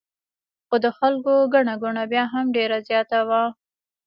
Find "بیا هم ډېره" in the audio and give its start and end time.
2.11-2.77